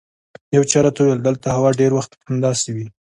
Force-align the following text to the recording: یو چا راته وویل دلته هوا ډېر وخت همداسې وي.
یو 0.55 0.63
چا 0.71 0.79
راته 0.85 0.99
وویل 1.03 1.21
دلته 1.27 1.47
هوا 1.55 1.69
ډېر 1.79 1.91
وخت 1.95 2.11
همداسې 2.27 2.69
وي. 2.75 2.87